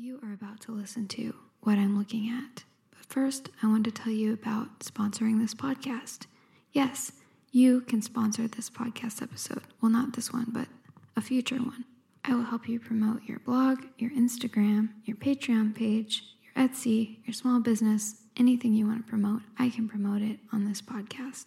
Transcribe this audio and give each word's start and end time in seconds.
You 0.00 0.20
are 0.22 0.32
about 0.32 0.60
to 0.60 0.70
listen 0.70 1.08
to 1.08 1.34
what 1.62 1.76
I'm 1.76 1.98
looking 1.98 2.30
at. 2.30 2.62
But 2.92 3.04
first, 3.06 3.48
I 3.60 3.66
want 3.66 3.82
to 3.82 3.90
tell 3.90 4.12
you 4.12 4.32
about 4.32 4.78
sponsoring 4.78 5.40
this 5.40 5.54
podcast. 5.54 6.26
Yes, 6.70 7.10
you 7.50 7.80
can 7.80 8.00
sponsor 8.00 8.46
this 8.46 8.70
podcast 8.70 9.20
episode. 9.22 9.62
Well, 9.80 9.90
not 9.90 10.12
this 10.12 10.32
one, 10.32 10.46
but 10.50 10.68
a 11.16 11.20
future 11.20 11.56
one. 11.56 11.84
I 12.24 12.36
will 12.36 12.44
help 12.44 12.68
you 12.68 12.78
promote 12.78 13.24
your 13.24 13.40
blog, 13.40 13.86
your 13.98 14.12
Instagram, 14.12 14.90
your 15.04 15.16
Patreon 15.16 15.74
page, 15.74 16.22
your 16.44 16.68
Etsy, 16.68 17.16
your 17.26 17.34
small 17.34 17.58
business, 17.58 18.22
anything 18.36 18.74
you 18.74 18.86
want 18.86 19.04
to 19.04 19.10
promote. 19.10 19.42
I 19.58 19.68
can 19.68 19.88
promote 19.88 20.22
it 20.22 20.38
on 20.52 20.64
this 20.64 20.80
podcast. 20.80 21.46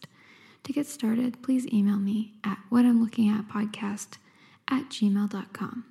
To 0.65 0.73
get 0.73 0.87
started, 0.87 1.41
please 1.41 1.65
email 1.71 1.99
me 1.99 2.33
at 2.43 2.57
what 2.67 2.83
I'm 2.83 3.01
looking 3.01 3.29
at 3.29 3.47
podcast 3.47 4.17
at 4.67 4.89
gmail.com. 4.89 5.85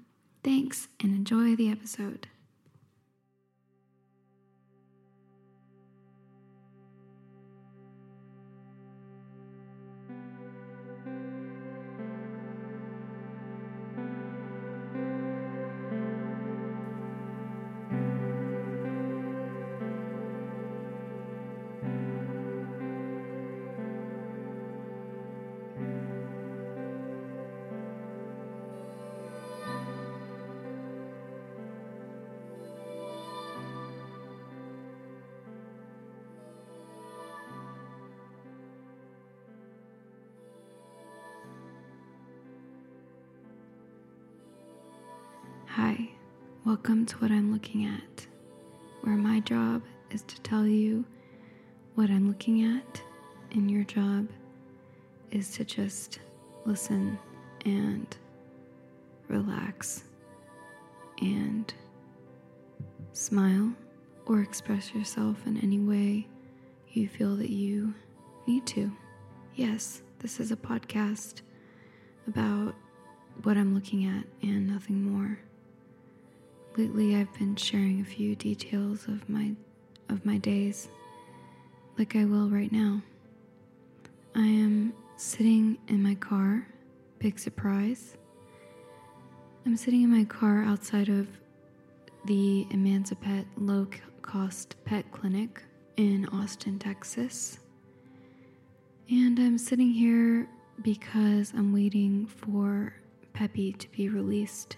Thanks 0.45 0.89
and 1.03 1.15
enjoy 1.15 1.57
the 1.57 1.71
episode. 1.71 2.29
Welcome 46.71 47.05
to 47.05 47.17
What 47.17 47.33
I'm 47.33 47.53
Looking 47.53 47.85
At, 47.85 48.29
where 49.01 49.17
my 49.17 49.41
job 49.41 49.83
is 50.13 50.23
to 50.23 50.41
tell 50.43 50.65
you 50.65 51.05
what 51.97 52.11
I'm 52.11 52.29
looking 52.29 52.63
at, 52.63 53.03
and 53.51 53.69
your 53.69 53.83
job 53.83 54.29
is 55.33 55.51
to 55.57 55.65
just 55.65 56.21
listen 56.65 57.19
and 57.65 58.17
relax 59.27 60.05
and 61.21 61.75
smile 63.15 63.73
or 64.27 64.41
express 64.41 64.95
yourself 64.95 65.45
in 65.47 65.57
any 65.65 65.81
way 65.81 66.29
you 66.93 67.09
feel 67.09 67.35
that 67.35 67.51
you 67.51 67.93
need 68.47 68.65
to. 68.69 68.93
Yes, 69.57 70.03
this 70.21 70.39
is 70.39 70.53
a 70.53 70.57
podcast 70.57 71.41
about 72.29 72.77
what 73.43 73.57
I'm 73.57 73.75
looking 73.75 74.05
at 74.05 74.25
and 74.49 74.69
nothing 74.69 75.03
more. 75.03 75.41
Lately, 76.77 77.17
I've 77.17 77.33
been 77.35 77.57
sharing 77.57 78.01
a 78.01 78.05
few 78.05 78.37
details 78.37 79.09
of 79.09 79.29
my 79.29 79.53
of 80.09 80.25
my 80.25 80.39
days, 80.39 80.89
like 81.99 82.15
I 82.17 82.25
will 82.25 82.49
right 82.49 82.71
now. 82.71 83.03
I 84.35 84.47
am 84.47 84.93
sitting 85.17 85.79
in 85.89 86.03
my 86.03 86.15
car. 86.15 86.67
Big 87.19 87.39
surprise. 87.39 88.17
I'm 89.67 89.77
sitting 89.77 90.03
in 90.03 90.11
my 90.11 90.25
car 90.25 90.63
outside 90.63 91.09
of 91.09 91.29
the 92.25 92.67
Emancipet 92.71 93.45
low 93.57 93.87
cost 94.23 94.77
pet 94.85 95.11
clinic 95.11 95.63
in 95.97 96.27
Austin, 96.33 96.79
Texas. 96.79 97.59
And 99.11 99.39
I'm 99.39 99.59
sitting 99.59 99.91
here 99.91 100.49
because 100.83 101.53
I'm 101.53 101.73
waiting 101.73 102.27
for 102.27 102.95
Peppy 103.33 103.73
to 103.73 103.91
be 103.91 104.09
released 104.09 104.77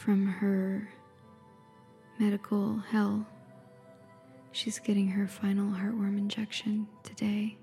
from 0.00 0.26
her 0.26 0.88
medical 2.18 2.78
hell. 2.78 3.26
She's 4.50 4.78
getting 4.78 5.08
her 5.08 5.28
final 5.28 5.70
heartworm 5.70 6.16
injection 6.16 6.88
today, 7.02 7.58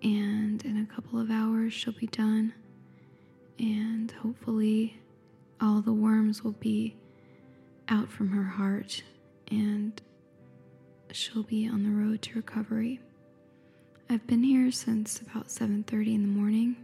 and 0.00 0.64
in 0.64 0.80
a 0.80 0.94
couple 0.94 1.18
of 1.18 1.28
hours, 1.28 1.72
she'll 1.74 1.92
be 1.92 2.06
done. 2.06 2.54
And 3.58 4.12
hopefully, 4.12 5.00
all 5.60 5.82
the 5.82 5.92
worms 5.92 6.44
will 6.44 6.52
be 6.52 6.96
out 7.88 8.08
from 8.08 8.28
her 8.28 8.44
heart, 8.44 9.02
and 9.50 10.00
she'll 11.10 11.42
be 11.42 11.66
on 11.66 11.82
the 11.82 11.90
road 11.90 12.22
to 12.22 12.36
recovery. 12.36 13.00
I've 14.08 14.26
been 14.28 14.44
here 14.44 14.70
since 14.70 15.20
about 15.20 15.48
7:30 15.48 16.14
in 16.14 16.22
the 16.22 16.28
morning. 16.40 16.76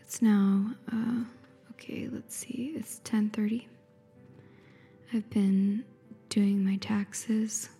It's 0.00 0.22
now 0.22 0.74
uh, 0.92 1.24
Okay, 1.82 2.08
let's 2.12 2.36
see. 2.36 2.74
It's 2.76 3.00
10:30. 3.00 3.66
I've 5.12 5.28
been 5.30 5.84
doing 6.28 6.64
my 6.64 6.76
taxes 6.76 7.70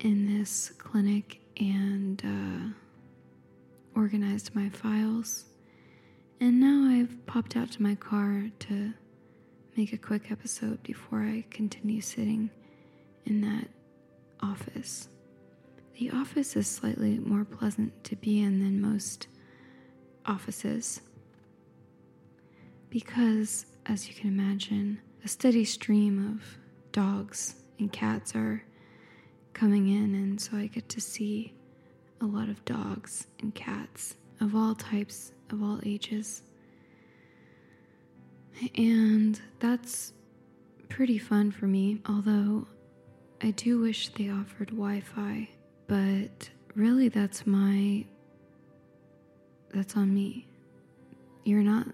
in 0.00 0.26
this 0.26 0.70
clinic 0.78 1.40
and 1.60 2.20
uh, 2.24 2.74
organized 3.94 4.56
my 4.56 4.68
files. 4.68 5.44
And 6.40 6.58
now 6.58 6.88
I've 6.90 7.24
popped 7.24 7.56
out 7.56 7.70
to 7.70 7.82
my 7.82 7.94
car 7.94 8.46
to 8.60 8.94
make 9.76 9.92
a 9.92 9.98
quick 9.98 10.32
episode 10.32 10.82
before 10.82 11.20
I 11.22 11.44
continue 11.50 12.00
sitting 12.00 12.50
in 13.26 13.42
that 13.42 13.68
office. 14.40 15.08
The 16.00 16.10
office 16.10 16.56
is 16.56 16.66
slightly 16.66 17.20
more 17.20 17.44
pleasant 17.44 18.02
to 18.04 18.16
be 18.16 18.40
in 18.40 18.58
than 18.58 18.80
most 18.80 19.28
offices 20.26 21.00
because, 22.92 23.64
as 23.86 24.06
you 24.06 24.14
can 24.14 24.28
imagine, 24.28 25.00
a 25.24 25.28
steady 25.28 25.64
stream 25.64 26.34
of 26.34 26.58
dogs 26.92 27.54
and 27.78 27.90
cats 27.90 28.36
are 28.36 28.62
coming 29.54 29.88
in, 29.88 30.14
and 30.14 30.38
so 30.38 30.58
I 30.58 30.66
get 30.66 30.90
to 30.90 31.00
see 31.00 31.54
a 32.20 32.26
lot 32.26 32.50
of 32.50 32.62
dogs 32.66 33.28
and 33.40 33.54
cats 33.54 34.16
of 34.42 34.54
all 34.54 34.74
types, 34.74 35.32
of 35.48 35.62
all 35.62 35.80
ages. 35.86 36.42
And 38.76 39.40
that's 39.58 40.12
pretty 40.90 41.16
fun 41.16 41.50
for 41.50 41.66
me, 41.66 42.02
although 42.06 42.66
I 43.42 43.52
do 43.52 43.80
wish 43.80 44.10
they 44.10 44.28
offered 44.28 44.68
Wi 44.68 45.00
Fi, 45.00 45.48
but 45.86 46.50
really 46.74 47.08
that's 47.08 47.46
my. 47.46 48.04
That's 49.72 49.96
on 49.96 50.12
me. 50.12 50.46
You're 51.44 51.62
not 51.62 51.86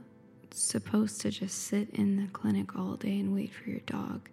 supposed 0.54 1.20
to 1.22 1.30
just 1.30 1.64
sit 1.64 1.90
in 1.90 2.16
the 2.16 2.28
clinic 2.32 2.76
all 2.76 2.96
day 2.96 3.18
and 3.18 3.34
wait 3.34 3.52
for 3.52 3.68
your 3.70 3.80
dog. 3.80 4.28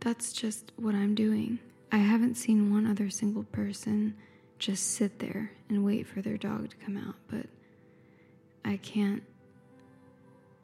That's 0.00 0.32
just 0.32 0.72
what 0.76 0.94
I'm 0.94 1.14
doing. 1.14 1.58
I 1.90 1.98
haven't 1.98 2.36
seen 2.36 2.72
one 2.72 2.86
other 2.86 3.10
single 3.10 3.44
person 3.44 4.14
just 4.58 4.94
sit 4.94 5.18
there 5.18 5.52
and 5.68 5.84
wait 5.84 6.06
for 6.06 6.22
their 6.22 6.36
dog 6.36 6.70
to 6.70 6.76
come 6.76 6.96
out, 6.96 7.16
but 7.28 7.46
I 8.64 8.76
can't 8.78 9.22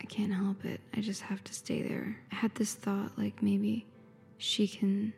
I 0.00 0.04
can't 0.04 0.32
help 0.32 0.64
it. 0.64 0.80
I 0.94 1.00
just 1.00 1.22
have 1.22 1.42
to 1.44 1.52
stay 1.52 1.82
there. 1.82 2.16
I 2.30 2.36
had 2.36 2.54
this 2.54 2.74
thought 2.74 3.12
like 3.18 3.42
maybe 3.42 3.86
she 4.38 4.68
can 4.68 5.12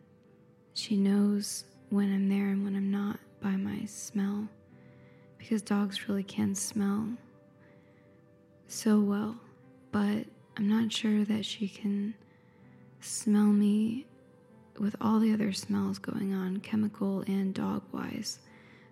she 0.75 0.97
knows 0.97 1.65
when 1.91 2.13
I'm 2.13 2.29
there 2.29 2.49
and 2.49 2.65
when 2.65 2.75
I'm 2.75 2.91
not 2.91 3.19
by 3.43 3.57
my 3.57 3.85
smell 3.85 4.49
because 5.39 5.63
dogs 5.63 6.09
really 6.09 6.23
can 6.23 6.55
smell 6.55 7.09
so 8.69 9.01
well 9.01 9.37
but 9.93 10.27
I'm 10.57 10.69
not 10.69 10.93
sure 10.93 11.25
that 11.25 11.45
she 11.45 11.69
can 11.69 12.15
smell 13.01 13.47
me 13.47 14.07
with 14.79 14.97
all 15.01 15.21
the 15.21 15.33
other 15.33 15.53
smells 15.53 15.99
going 15.99 16.33
on, 16.33 16.59
chemical 16.59 17.23
and 17.27 17.55
dog 17.55 17.83
wise. 17.93 18.39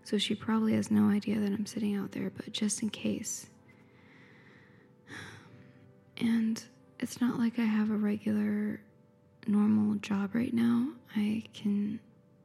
So 0.05 0.19
she 0.19 0.35
probably 0.35 0.75
has 0.75 0.91
no 0.91 1.11
idea 1.11 1.39
that 1.39 1.53
I'm 1.53 1.67
sitting 1.67 1.95
out 1.95 2.13
there, 2.13 2.31
but 2.31 2.53
just 2.53 2.83
in 2.83 2.91
case. 2.91 3.47
And 6.17 6.63
it's 6.99 7.21
not 7.21 7.39
like 7.39 7.59
I 7.59 7.65
have 7.65 7.91
a 7.91 7.97
regular 7.97 8.81
normal 9.47 9.97
job 9.97 10.35
right 10.35 10.53
now. 10.53 10.89
I 11.15 11.45
can 11.55 12.01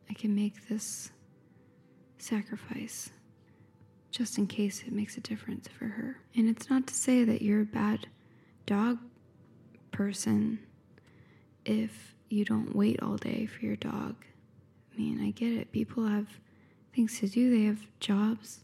I 0.10 0.14
can 0.14 0.36
make 0.36 0.68
this 0.70 1.12
sacrifice 2.18 3.10
just 4.12 4.38
in 4.38 4.46
case 4.46 4.84
it 4.86 4.94
makes 4.94 5.18
a 5.18 5.22
difference 5.22 5.68
for 5.68 5.86
her. 5.86 6.18
And 6.36 6.48
it's 6.48 6.70
not 6.70 6.86
to 6.88 6.94
say 6.94 7.24
that 7.24 7.42
you're 7.42 7.62
a 7.62 7.66
bad 7.66 8.08
dog 8.66 8.98
person 9.92 10.60
if 11.66 12.16
you 12.30 12.46
don't 12.46 12.76
wait 12.76 13.02
all 13.02 13.18
day 13.18 13.46
for 13.46 13.66
your 13.66 13.76
dog. 13.76 14.16
I 14.94 14.98
mean, 15.00 15.22
I 15.22 15.32
get 15.32 15.54
it. 15.54 15.72
People 15.72 16.06
have 16.08 16.28
things 16.96 17.20
to 17.20 17.28
do, 17.28 17.50
they 17.50 17.66
have 17.66 17.80
jobs. 18.00 18.60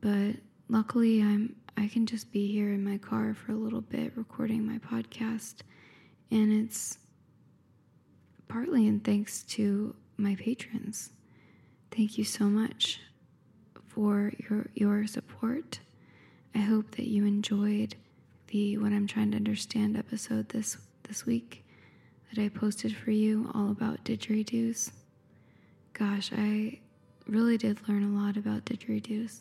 But 0.00 0.36
luckily 0.68 1.20
I'm 1.20 1.56
I 1.76 1.86
can 1.86 2.06
just 2.06 2.32
be 2.32 2.50
here 2.50 2.72
in 2.72 2.82
my 2.82 2.98
car 2.98 3.34
for 3.34 3.52
a 3.52 3.56
little 3.56 3.80
bit 3.80 4.12
recording 4.16 4.66
my 4.66 4.78
podcast 4.78 5.56
and 6.30 6.52
it's 6.52 6.98
partly 8.48 8.86
in 8.86 8.98
thanks 9.00 9.42
to 9.44 9.94
my 10.16 10.34
patrons. 10.34 11.10
Thank 11.92 12.18
you 12.18 12.24
so 12.24 12.44
much 12.44 13.00
for 13.88 14.32
your 14.38 14.66
your 14.74 15.06
support. 15.06 15.80
I 16.54 16.58
hope 16.58 16.92
that 16.92 17.06
you 17.06 17.24
enjoyed 17.24 17.94
the 18.48 18.78
what 18.78 18.92
I'm 18.92 19.06
trying 19.06 19.30
to 19.32 19.36
understand 19.36 19.96
episode 19.96 20.48
this 20.50 20.76
this 21.04 21.24
week 21.24 21.64
that 22.32 22.42
I 22.42 22.48
posted 22.48 22.94
for 22.94 23.10
you 23.10 23.50
all 23.54 23.70
about 23.70 24.04
didgeridoos. 24.04 24.90
Gosh, 25.92 26.30
I 26.36 26.80
really 27.26 27.56
did 27.56 27.88
learn 27.88 28.04
a 28.04 28.20
lot 28.20 28.36
about 28.36 28.64
didgeridoos. 28.64 29.40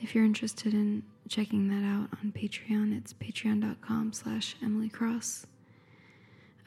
If 0.00 0.14
you're 0.14 0.24
interested 0.24 0.74
in 0.74 1.02
checking 1.28 1.68
that 1.68 1.86
out 1.86 2.10
on 2.22 2.32
Patreon, 2.32 2.96
it's 2.96 3.12
patreon.com 3.14 4.12
slash 4.12 4.56
Emily 4.62 4.88
Cross. 4.88 5.46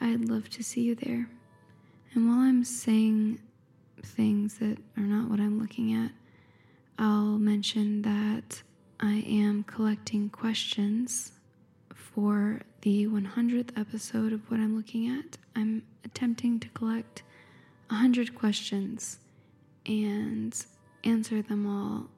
I'd 0.00 0.28
love 0.28 0.48
to 0.50 0.62
see 0.62 0.82
you 0.82 0.94
there. 0.94 1.28
And 2.14 2.28
while 2.28 2.38
I'm 2.38 2.64
saying 2.64 3.40
things 4.02 4.58
that 4.58 4.78
are 4.96 5.02
not 5.02 5.30
what 5.30 5.40
I'm 5.40 5.60
looking 5.60 5.92
at, 5.94 6.12
I'll 6.98 7.38
mention 7.38 8.02
that 8.02 8.62
I 9.00 9.24
am 9.28 9.62
collecting 9.62 10.28
questions 10.28 11.32
for 11.94 12.62
the 12.80 13.06
100th 13.06 13.78
episode 13.78 14.32
of 14.32 14.50
what 14.50 14.58
I'm 14.58 14.76
looking 14.76 15.08
at. 15.08 15.38
I'm 15.54 15.82
attempting 16.04 16.58
to 16.60 16.68
collect 16.70 17.22
100 17.90 18.34
questions 18.34 19.18
and 19.86 20.54
answer 21.04 21.42
them 21.42 21.64
all. 21.66 22.08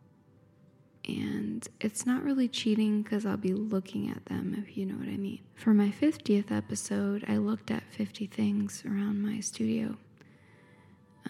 And 1.07 1.67
it's 1.81 2.07
not 2.07 2.25
really 2.25 2.49
cheating 2.49 3.03
because 3.03 3.27
I'll 3.27 3.37
be 3.37 3.53
looking 3.53 4.09
at 4.09 4.25
them, 4.27 4.55
if 4.59 4.79
you 4.79 4.87
know 4.87 4.95
what 4.97 5.09
I 5.09 5.17
mean. 5.19 5.41
For 5.55 5.75
my 5.75 5.91
50th 5.91 6.51
episode, 6.51 7.25
I 7.29 7.37
looked 7.37 7.71
at 7.71 7.83
50 7.91 8.27
things 8.27 8.85
around 8.87 9.21
my 9.21 9.41
studio. 9.41 9.97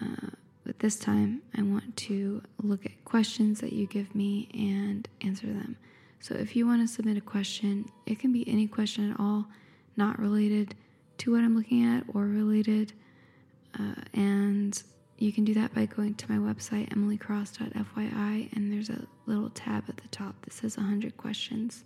Uh, 0.01 0.29
this 0.81 0.95
time, 0.95 1.41
I 1.55 1.61
want 1.61 1.95
to 1.95 2.41
look 2.61 2.85
at 2.85 3.05
questions 3.05 3.61
that 3.61 3.71
you 3.71 3.85
give 3.85 4.13
me 4.15 4.49
and 4.53 5.07
answer 5.21 5.45
them. 5.45 5.77
So 6.19 6.35
if 6.35 6.55
you 6.55 6.67
want 6.67 6.81
to 6.81 6.93
submit 6.93 7.17
a 7.17 7.21
question, 7.21 7.85
it 8.05 8.19
can 8.19 8.33
be 8.33 8.47
any 8.49 8.67
question 8.67 9.11
at 9.11 9.19
all, 9.19 9.45
not 9.95 10.19
related 10.19 10.75
to 11.19 11.31
what 11.31 11.43
I'm 11.43 11.55
looking 11.55 11.85
at 11.85 12.03
or 12.13 12.23
related. 12.23 12.93
Uh, 13.79 13.93
and 14.13 14.81
you 15.19 15.31
can 15.31 15.45
do 15.45 15.53
that 15.53 15.73
by 15.73 15.85
going 15.85 16.15
to 16.15 16.31
my 16.31 16.37
website, 16.37 16.89
emilycross.fyi, 16.89 18.51
and 18.53 18.73
there's 18.73 18.89
a 18.89 19.05
little 19.27 19.51
tab 19.51 19.83
at 19.87 19.97
the 19.97 20.07
top 20.07 20.41
that 20.41 20.53
says 20.53 20.77
100 20.77 21.15
questions. 21.15 21.83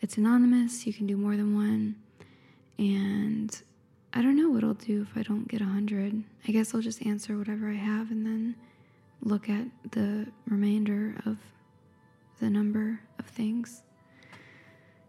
It's 0.00 0.16
anonymous, 0.16 0.86
you 0.86 0.92
can 0.92 1.06
do 1.06 1.16
more 1.16 1.36
than 1.36 1.54
one. 1.54 1.96
And 2.78 3.62
I 4.12 4.22
don't 4.22 4.36
know 4.36 4.48
what 4.50 4.64
I'll 4.64 4.74
do 4.74 5.02
if 5.02 5.16
I 5.16 5.22
don't 5.22 5.46
get 5.48 5.60
100. 5.60 6.24
I 6.46 6.52
guess 6.52 6.74
I'll 6.74 6.80
just 6.80 7.04
answer 7.04 7.36
whatever 7.36 7.68
I 7.68 7.74
have 7.74 8.10
and 8.10 8.24
then 8.24 8.56
look 9.22 9.48
at 9.48 9.66
the 9.90 10.26
remainder 10.46 11.14
of 11.26 11.36
the 12.40 12.48
number 12.48 13.00
of 13.18 13.26
things. 13.26 13.82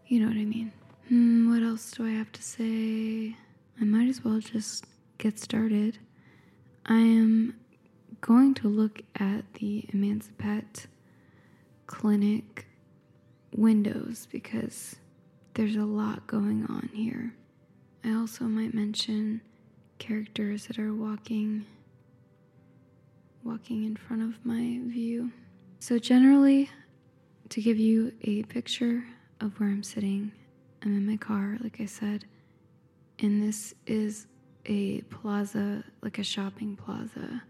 You 0.06 0.20
know 0.20 0.26
what 0.26 0.36
I 0.36 0.44
mean. 0.44 0.72
Hmm, 1.08 1.50
what 1.50 1.62
else 1.62 1.90
do 1.92 2.06
I 2.06 2.10
have 2.10 2.30
to 2.32 2.42
say? 2.42 3.36
I 3.80 3.84
might 3.84 4.08
as 4.08 4.22
well 4.24 4.38
just 4.38 4.84
get 5.18 5.38
started. 5.38 5.98
I 6.86 6.98
am 6.98 7.54
going 8.20 8.54
to 8.54 8.68
look 8.68 9.02
at 9.16 9.54
the 9.54 9.84
Emancipet 9.92 10.86
Clinic 11.86 12.66
windows 13.56 14.28
because 14.30 14.96
there's 15.54 15.76
a 15.76 15.84
lot 15.84 16.26
going 16.26 16.66
on 16.66 16.90
here. 16.92 17.34
I 18.04 18.14
also 18.14 18.44
might 18.44 18.74
mention 18.74 19.42
characters 19.98 20.66
that 20.66 20.78
are 20.78 20.94
walking 20.94 21.66
walking 23.42 23.84
in 23.84 23.96
front 23.96 24.22
of 24.22 24.44
my 24.44 24.80
view. 24.86 25.30
So 25.78 25.98
generally 25.98 26.70
to 27.48 27.62
give 27.62 27.78
you 27.78 28.12
a 28.22 28.42
picture 28.44 29.04
of 29.40 29.58
where 29.58 29.68
I'm 29.68 29.82
sitting, 29.82 30.32
I'm 30.82 30.96
in 30.96 31.06
my 31.06 31.16
car 31.16 31.56
like 31.62 31.80
I 31.80 31.86
said, 31.86 32.26
and 33.18 33.42
this 33.42 33.74
is 33.86 34.26
a 34.66 35.00
plaza, 35.02 35.84
like 36.02 36.18
a 36.18 36.24
shopping 36.24 36.76
plaza. 36.76 37.42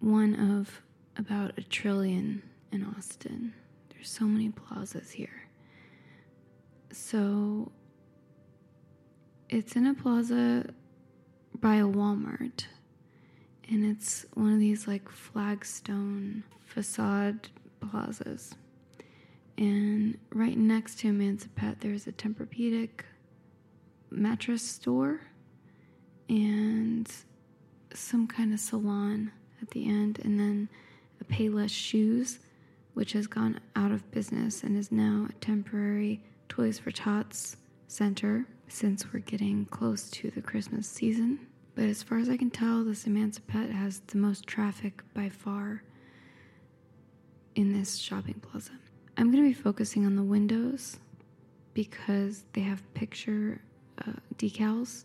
One 0.00 0.34
of 0.58 0.82
about 1.16 1.58
a 1.58 1.62
trillion 1.62 2.42
in 2.72 2.84
Austin. 2.96 3.52
There's 3.92 4.08
so 4.08 4.24
many 4.24 4.48
plazas 4.48 5.10
here. 5.10 5.48
So 6.92 7.70
it's 9.50 9.74
in 9.74 9.86
a 9.86 9.94
plaza 9.94 10.64
by 11.60 11.76
a 11.76 11.84
Walmart. 11.84 12.66
And 13.68 13.84
it's 13.84 14.24
one 14.34 14.52
of 14.52 14.60
these 14.60 14.86
like 14.86 15.08
flagstone 15.08 16.44
facade 16.64 17.48
plazas. 17.80 18.54
And 19.58 20.18
right 20.32 20.56
next 20.56 21.00
to 21.00 21.08
Emancipet, 21.08 21.80
there's 21.80 22.06
a 22.06 22.12
Tempur-Pedic 22.12 23.02
mattress 24.10 24.62
store 24.62 25.20
and 26.28 27.10
some 27.92 28.26
kind 28.26 28.54
of 28.54 28.60
salon 28.60 29.32
at 29.60 29.70
the 29.72 29.86
end, 29.86 30.20
and 30.24 30.38
then 30.38 30.68
a 31.20 31.24
Payless 31.24 31.70
Shoes, 31.70 32.38
which 32.94 33.12
has 33.12 33.26
gone 33.26 33.60
out 33.76 33.90
of 33.90 34.10
business 34.10 34.62
and 34.62 34.76
is 34.76 34.90
now 34.90 35.26
a 35.28 35.32
temporary 35.34 36.22
Toys 36.48 36.78
for 36.78 36.90
Tots 36.90 37.56
center 37.88 38.46
since 38.70 39.12
we're 39.12 39.20
getting 39.20 39.66
close 39.66 40.08
to 40.10 40.30
the 40.30 40.40
Christmas 40.40 40.86
season. 40.86 41.46
But 41.74 41.84
as 41.84 42.02
far 42.02 42.18
as 42.18 42.28
I 42.28 42.36
can 42.36 42.50
tell, 42.50 42.84
this 42.84 43.04
Emancipet 43.04 43.70
has 43.72 44.00
the 44.00 44.18
most 44.18 44.46
traffic 44.46 45.02
by 45.12 45.28
far 45.28 45.82
in 47.54 47.72
this 47.72 47.96
shopping 47.96 48.40
plaza. 48.40 48.72
I'm 49.16 49.30
going 49.30 49.42
to 49.42 49.48
be 49.48 49.54
focusing 49.54 50.06
on 50.06 50.16
the 50.16 50.22
windows 50.22 50.98
because 51.74 52.44
they 52.52 52.60
have 52.62 52.82
picture 52.94 53.60
uh, 54.06 54.12
decals. 54.36 55.04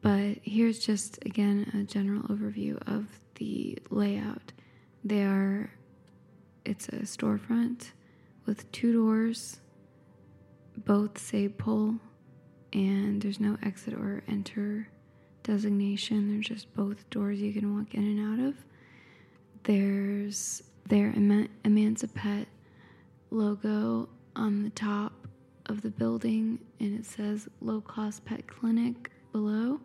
But 0.00 0.38
here's 0.42 0.80
just 0.80 1.18
again 1.24 1.70
a 1.74 1.84
general 1.84 2.22
overview 2.22 2.76
of 2.88 3.06
the 3.36 3.78
layout. 3.90 4.52
They 5.04 5.22
are, 5.22 5.70
it's 6.64 6.88
a 6.88 7.02
storefront 7.02 7.92
with 8.46 8.70
two 8.72 8.92
doors, 8.92 9.60
both 10.76 11.18
say 11.18 11.48
pull 11.48 12.00
and 12.72 13.20
there's 13.20 13.40
no 13.40 13.56
exit 13.62 13.94
or 13.94 14.22
enter 14.28 14.88
designation. 15.42 16.30
There's 16.32 16.48
just 16.48 16.74
both 16.74 17.08
doors 17.10 17.40
you 17.40 17.52
can 17.52 17.76
walk 17.76 17.94
in 17.94 18.02
and 18.02 18.40
out 18.40 18.48
of. 18.48 18.54
There's 19.64 20.62
their 20.88 21.12
Eman- 21.12 21.48
Emancipet 21.64 22.46
logo 23.30 24.08
on 24.36 24.62
the 24.62 24.70
top 24.70 25.12
of 25.66 25.82
the 25.82 25.90
building, 25.90 26.58
and 26.80 26.98
it 26.98 27.06
says 27.06 27.48
low 27.60 27.80
cost 27.80 28.24
pet 28.24 28.46
clinic 28.46 29.10
below. 29.32 29.80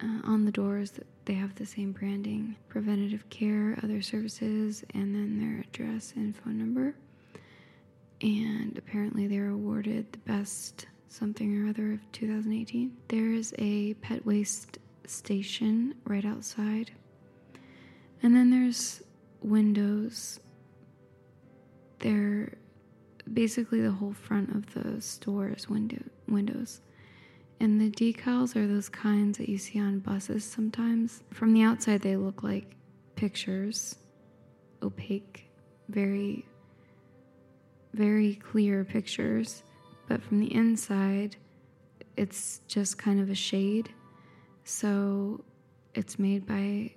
Uh, 0.00 0.20
on 0.24 0.44
the 0.44 0.52
doors, 0.52 0.92
they 1.24 1.34
have 1.34 1.54
the 1.56 1.66
same 1.66 1.92
branding 1.92 2.56
preventative 2.68 3.28
care, 3.30 3.76
other 3.82 4.00
services, 4.00 4.84
and 4.94 5.14
then 5.14 5.38
their 5.38 5.60
address 5.60 6.12
and 6.16 6.36
phone 6.36 6.58
number. 6.58 6.94
And 8.20 8.76
apparently, 8.78 9.26
they're 9.26 9.50
awarded 9.50 10.12
the 10.12 10.18
best 10.18 10.86
something 11.08 11.56
or 11.58 11.68
other 11.68 11.92
of 11.92 12.12
2018. 12.12 12.92
There 13.08 13.32
is 13.32 13.54
a 13.58 13.94
pet 13.94 14.24
waste 14.24 14.78
station 15.06 15.94
right 16.04 16.24
outside. 16.24 16.92
And 18.22 18.34
then 18.34 18.50
there's 18.50 19.02
windows. 19.42 20.40
They're 22.00 22.58
basically 23.32 23.80
the 23.80 23.92
whole 23.92 24.12
front 24.12 24.50
of 24.54 24.74
the 24.74 25.00
store 25.00 25.48
is 25.48 25.68
window 25.68 26.02
windows. 26.28 26.80
And 27.60 27.80
the 27.80 27.90
decals 27.90 28.54
are 28.54 28.66
those 28.66 28.88
kinds 28.88 29.38
that 29.38 29.48
you 29.48 29.58
see 29.58 29.80
on 29.80 29.98
buses 29.98 30.44
sometimes. 30.44 31.22
From 31.32 31.52
the 31.52 31.62
outside 31.62 32.02
they 32.02 32.16
look 32.16 32.42
like 32.42 32.76
pictures, 33.16 33.96
opaque, 34.82 35.50
very 35.88 36.44
very 37.94 38.34
clear 38.34 38.84
pictures 38.84 39.62
but 40.08 40.22
from 40.22 40.40
the 40.40 40.52
inside, 40.52 41.36
it's 42.16 42.60
just 42.66 42.98
kind 42.98 43.20
of 43.20 43.30
a 43.30 43.34
shade. 43.34 43.90
So 44.64 45.44
it's 45.94 46.18
made 46.18 46.46
by 46.46 46.92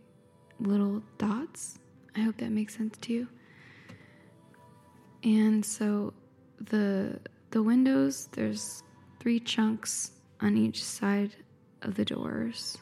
little 0.59 1.03
dots. 1.17 1.77
I 2.15 2.21
hope 2.21 2.37
that 2.37 2.51
makes 2.51 2.75
sense 2.75 2.97
to 3.01 3.13
you. 3.13 3.27
And 5.23 5.63
so 5.63 6.13
the 6.59 7.19
the 7.51 7.61
windows, 7.61 8.29
there's 8.31 8.81
three 9.19 9.39
chunks 9.39 10.11
on 10.39 10.57
each 10.57 10.83
side 10.83 11.35
of 11.81 11.95
the 11.95 12.05
doors. 12.05 12.77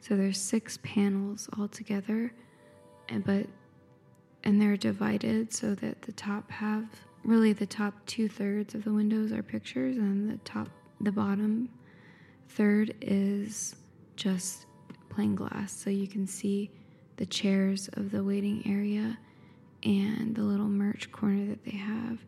So 0.00 0.16
there's 0.16 0.40
six 0.40 0.78
panels 0.82 1.48
altogether, 1.58 2.32
and 3.08 3.24
but 3.24 3.46
and 4.44 4.62
they're 4.62 4.76
divided 4.76 5.52
so 5.52 5.74
that 5.74 6.02
the 6.02 6.12
top 6.12 6.50
half 6.50 7.05
really 7.26 7.52
the 7.52 7.66
top 7.66 7.94
two 8.06 8.28
thirds 8.28 8.74
of 8.74 8.84
the 8.84 8.92
windows 8.92 9.32
are 9.32 9.42
pictures, 9.42 9.96
and 9.96 10.30
the 10.30 10.38
top, 10.38 10.68
the 11.00 11.12
bottom 11.12 11.68
Third 12.48 12.94
is 13.00 13.76
just 14.16 14.66
plain 15.08 15.34
glass, 15.34 15.72
so 15.72 15.90
you 15.90 16.06
can 16.06 16.26
see 16.26 16.70
the 17.16 17.26
chairs 17.26 17.88
of 17.94 18.10
the 18.10 18.22
waiting 18.22 18.62
area 18.66 19.18
and 19.82 20.34
the 20.34 20.42
little 20.42 20.68
merch 20.68 21.10
corner 21.12 21.46
that 21.46 21.64
they 21.64 21.76
have, 21.76 22.18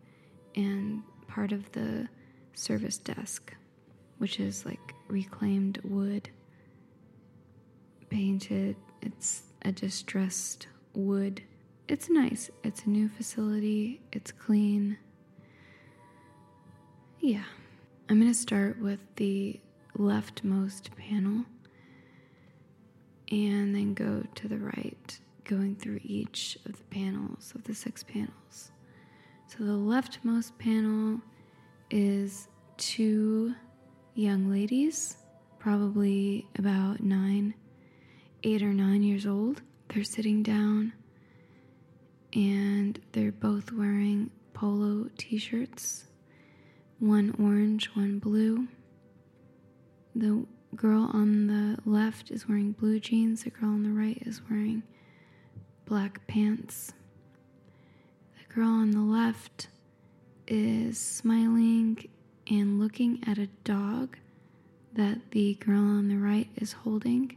and 0.54 1.02
part 1.26 1.52
of 1.52 1.70
the 1.72 2.08
service 2.54 2.98
desk, 2.98 3.54
which 4.18 4.40
is 4.40 4.66
like 4.66 4.94
reclaimed 5.08 5.78
wood, 5.84 6.28
painted. 8.10 8.76
It's 9.00 9.44
a 9.62 9.72
distressed 9.72 10.66
wood. 10.94 11.42
It's 11.88 12.10
nice. 12.10 12.50
It's 12.62 12.84
a 12.84 12.90
new 12.90 13.08
facility, 13.08 14.02
it's 14.12 14.30
clean. 14.30 14.98
Yeah. 17.18 17.44
I'm 18.10 18.20
going 18.20 18.30
to 18.30 18.38
start 18.38 18.78
with 18.78 19.00
the 19.16 19.58
leftmost 19.98 20.94
panel 20.96 21.44
and 23.30 23.74
then 23.74 23.94
go 23.94 24.22
to 24.34 24.48
the 24.48 24.58
right, 24.58 25.18
going 25.44 25.76
through 25.76 26.00
each 26.02 26.58
of 26.66 26.76
the 26.76 26.84
panels 26.84 27.52
of 27.54 27.64
the 27.64 27.74
six 27.74 28.02
panels. 28.02 28.70
So 29.46 29.64
the 29.64 29.72
leftmost 29.72 30.58
panel 30.58 31.20
is 31.90 32.48
two 32.76 33.54
young 34.14 34.50
ladies, 34.50 35.16
probably 35.58 36.46
about 36.58 37.02
nine, 37.02 37.54
eight 38.42 38.62
or 38.62 38.72
nine 38.72 39.02
years 39.02 39.26
old. 39.26 39.62
They're 39.88 40.04
sitting 40.04 40.42
down 40.42 40.92
and 42.32 43.00
they're 43.12 43.32
both 43.32 43.72
wearing 43.72 44.30
polo 44.52 45.08
t 45.16 45.38
shirts 45.38 46.04
one 46.98 47.34
orange, 47.38 47.86
one 47.94 48.18
blue. 48.18 48.66
The 50.14 50.44
girl 50.74 51.10
on 51.12 51.46
the 51.46 51.78
left 51.88 52.30
is 52.30 52.48
wearing 52.48 52.72
blue 52.72 52.98
jeans, 52.98 53.44
the 53.44 53.50
girl 53.50 53.70
on 53.70 53.84
the 53.84 53.90
right 53.90 54.20
is 54.26 54.40
wearing 54.50 54.82
black 55.84 56.26
pants. 56.26 56.92
The 58.36 58.54
girl 58.54 58.68
on 58.68 58.90
the 58.90 59.00
left 59.00 59.68
is 60.46 60.98
smiling 60.98 62.08
and 62.50 62.80
looking 62.80 63.22
at 63.26 63.38
a 63.38 63.46
dog 63.64 64.16
that 64.94 65.30
the 65.30 65.54
girl 65.54 65.78
on 65.78 66.08
the 66.08 66.16
right 66.16 66.48
is 66.56 66.72
holding, 66.72 67.36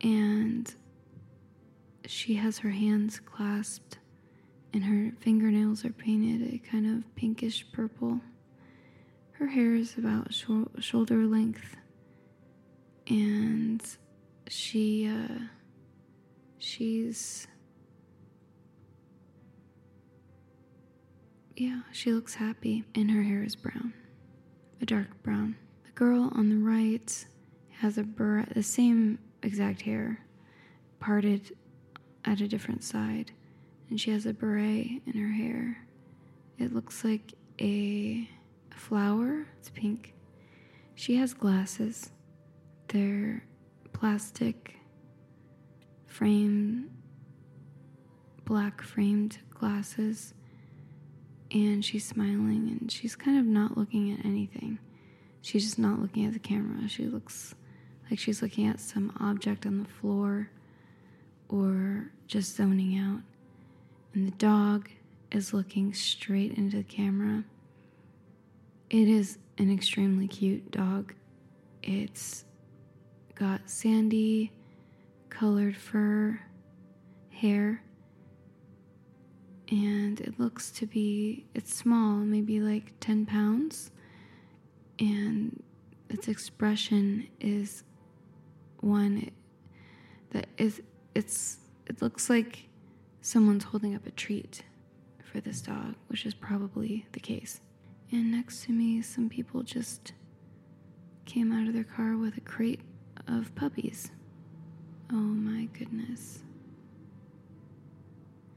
and 0.00 0.72
she 2.10 2.34
has 2.34 2.58
her 2.58 2.70
hands 2.70 3.20
clasped 3.20 3.98
and 4.74 4.84
her 4.84 5.12
fingernails 5.20 5.84
are 5.84 5.92
painted 5.92 6.52
a 6.52 6.58
kind 6.58 6.84
of 6.84 7.14
pinkish 7.14 7.64
purple. 7.72 8.20
Her 9.32 9.46
hair 9.46 9.76
is 9.76 9.96
about 9.96 10.34
shoulder 10.34 11.24
length, 11.26 11.76
and 13.06 13.82
she 14.48 15.08
uh, 15.08 15.38
she's 16.58 17.46
yeah, 21.56 21.82
she 21.92 22.12
looks 22.12 22.34
happy, 22.34 22.84
and 22.94 23.10
her 23.10 23.22
hair 23.22 23.42
is 23.42 23.56
brown, 23.56 23.94
a 24.80 24.86
dark 24.86 25.22
brown. 25.22 25.56
The 25.84 25.92
girl 25.92 26.32
on 26.34 26.48
the 26.48 26.56
right 26.56 27.26
has 27.78 27.98
a 27.98 28.04
the 28.54 28.62
same 28.62 29.18
exact 29.42 29.82
hair, 29.82 30.20
parted 30.98 31.56
at 32.24 32.40
a 32.40 32.48
different 32.48 32.84
side, 32.84 33.32
and 33.88 34.00
she 34.00 34.10
has 34.10 34.26
a 34.26 34.32
beret 34.32 35.02
in 35.06 35.12
her 35.14 35.32
hair. 35.32 35.86
It 36.58 36.74
looks 36.74 37.04
like 37.04 37.34
a 37.60 38.28
flower. 38.74 39.46
It's 39.58 39.70
pink. 39.70 40.14
She 40.94 41.16
has 41.16 41.32
glasses. 41.34 42.10
They're 42.88 43.44
plastic 43.92 44.76
frame, 46.06 46.90
black 48.44 48.82
framed 48.82 49.38
glasses. 49.54 50.34
And 51.52 51.84
she's 51.84 52.06
smiling 52.06 52.76
and 52.80 52.92
she's 52.92 53.16
kind 53.16 53.38
of 53.38 53.44
not 53.44 53.76
looking 53.76 54.12
at 54.12 54.24
anything. 54.24 54.78
She's 55.42 55.64
just 55.64 55.78
not 55.78 56.00
looking 56.00 56.26
at 56.26 56.32
the 56.32 56.38
camera. 56.38 56.88
She 56.88 57.06
looks 57.06 57.54
like 58.08 58.18
she's 58.18 58.42
looking 58.42 58.66
at 58.66 58.80
some 58.80 59.12
object 59.18 59.66
on 59.66 59.78
the 59.82 59.88
floor 59.88 60.50
or 61.50 62.10
just 62.26 62.56
zoning 62.56 62.98
out. 62.98 63.20
And 64.14 64.26
the 64.26 64.36
dog 64.36 64.88
is 65.30 65.52
looking 65.52 65.92
straight 65.94 66.56
into 66.56 66.78
the 66.78 66.82
camera 66.82 67.44
it 68.90 69.06
is 69.06 69.38
an 69.56 69.72
extremely 69.72 70.26
cute 70.26 70.72
dog. 70.72 71.14
It's 71.82 72.44
got 73.36 73.70
sandy 73.70 74.52
colored 75.28 75.76
fur, 75.76 76.40
hair, 77.30 77.84
and 79.70 80.20
it 80.20 80.40
looks 80.40 80.72
to 80.72 80.86
be, 80.86 81.46
it's 81.54 81.72
small, 81.72 82.16
maybe 82.16 82.60
like 82.60 82.92
10 82.98 83.26
pounds, 83.26 83.92
and 84.98 85.62
its 86.08 86.26
expression 86.26 87.28
is 87.38 87.84
one 88.80 89.30
that 90.32 90.48
is, 90.58 90.82
it's, 91.20 91.58
it 91.86 92.00
looks 92.00 92.30
like 92.30 92.64
someone's 93.20 93.64
holding 93.64 93.94
up 93.94 94.06
a 94.06 94.10
treat 94.10 94.62
for 95.22 95.38
this 95.38 95.60
dog, 95.60 95.94
which 96.08 96.24
is 96.24 96.32
probably 96.32 97.06
the 97.12 97.20
case. 97.20 97.60
And 98.10 98.32
next 98.32 98.64
to 98.64 98.72
me, 98.72 99.02
some 99.02 99.28
people 99.28 99.62
just 99.62 100.12
came 101.26 101.52
out 101.52 101.68
of 101.68 101.74
their 101.74 101.84
car 101.84 102.16
with 102.16 102.38
a 102.38 102.40
crate 102.40 102.80
of 103.28 103.54
puppies. 103.54 104.10
Oh 105.12 105.14
my 105.14 105.66
goodness. 105.78 106.38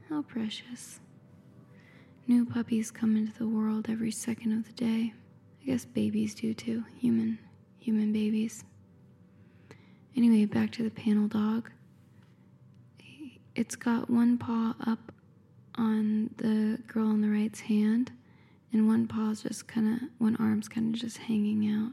How 0.08 0.22
precious. 0.22 1.00
New 2.26 2.46
puppies 2.46 2.90
come 2.90 3.14
into 3.14 3.36
the 3.38 3.46
world 3.46 3.88
every 3.90 4.10
second 4.10 4.52
of 4.52 4.64
the 4.64 4.72
day. 4.72 5.12
I 5.62 5.66
guess 5.66 5.84
babies 5.84 6.34
do 6.34 6.54
too. 6.54 6.84
Human, 6.98 7.38
human 7.78 8.10
babies. 8.10 8.64
Anyway, 10.16 10.46
back 10.46 10.72
to 10.72 10.82
the 10.82 10.90
panel 10.90 11.28
dog. 11.28 11.70
It's 13.54 13.76
got 13.76 14.10
one 14.10 14.36
paw 14.38 14.74
up 14.84 15.12
on 15.76 16.30
the 16.38 16.78
girl 16.86 17.06
on 17.06 17.20
the 17.20 17.28
right's 17.28 17.60
hand 17.60 18.12
and 18.72 18.88
one 18.88 19.06
paw's 19.06 19.42
just 19.42 19.68
kind 19.68 19.94
of, 19.94 20.08
one 20.18 20.36
arm's 20.36 20.68
kind 20.68 20.92
of 20.92 21.00
just 21.00 21.18
hanging 21.18 21.70
out, 21.70 21.92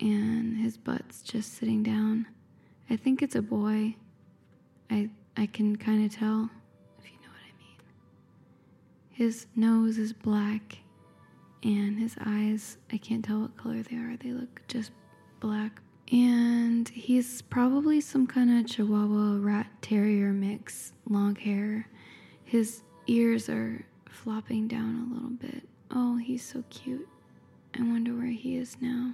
and 0.00 0.56
his 0.56 0.76
butt's 0.76 1.22
just 1.22 1.54
sitting 1.54 1.82
down. 1.82 2.26
I 2.88 2.94
think 2.96 3.20
it's 3.20 3.34
a 3.34 3.42
boy. 3.42 3.96
I 4.88 5.10
I 5.36 5.46
can 5.46 5.74
kind 5.74 6.04
of 6.06 6.16
tell, 6.16 6.48
if 7.00 7.04
you 7.10 7.18
know 7.18 7.28
what 7.28 7.42
I 7.42 7.58
mean. 7.58 7.78
His 9.10 9.46
nose 9.56 9.98
is 9.98 10.12
black, 10.12 10.78
and 11.64 11.98
his 11.98 12.16
eyes, 12.24 12.78
I 12.92 12.96
can't 12.98 13.24
tell 13.24 13.40
what 13.40 13.56
color 13.56 13.82
they 13.82 13.96
are. 13.96 14.16
They 14.16 14.30
look 14.30 14.62
just 14.68 14.92
black. 15.40 15.82
And 16.12 16.88
he's 16.88 17.42
probably 17.42 18.00
some 18.00 18.28
kind 18.28 18.56
of 18.56 18.70
Chihuahua 18.70 19.38
rat 19.40 19.65
terrier 19.86 20.32
mix, 20.32 20.92
long 21.08 21.36
hair. 21.36 21.88
His 22.44 22.82
ears 23.06 23.48
are 23.48 23.86
flopping 24.10 24.66
down 24.66 25.06
a 25.08 25.14
little 25.14 25.30
bit. 25.30 25.62
Oh, 25.92 26.16
he's 26.16 26.42
so 26.42 26.64
cute. 26.70 27.06
I 27.72 27.82
wonder 27.82 28.12
where 28.12 28.26
he 28.26 28.56
is 28.56 28.76
now. 28.80 29.12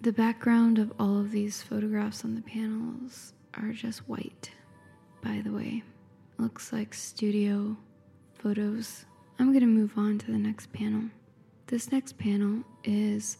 The 0.00 0.12
background 0.12 0.78
of 0.78 0.90
all 0.98 1.18
of 1.18 1.32
these 1.32 1.60
photographs 1.60 2.24
on 2.24 2.34
the 2.34 2.40
panels 2.40 3.34
are 3.52 3.72
just 3.72 4.08
white, 4.08 4.50
by 5.22 5.42
the 5.44 5.52
way. 5.52 5.82
Looks 6.38 6.72
like 6.72 6.94
studio 6.94 7.76
photos. 8.38 9.04
I'm 9.38 9.52
to 9.52 9.66
move 9.66 9.98
on 9.98 10.16
to 10.20 10.32
the 10.32 10.38
next 10.38 10.72
panel. 10.72 11.10
This 11.66 11.92
next 11.92 12.16
panel 12.16 12.64
is. 12.84 13.36